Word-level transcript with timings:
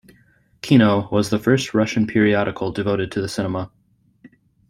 Kino 0.63 1.07
was 1.11 1.29
the 1.29 1.37
first 1.37 1.75
Russian 1.75 2.07
periodical 2.07 2.71
devoted 2.71 3.11
to 3.11 3.21
the 3.21 3.29
cinema. 3.29 3.69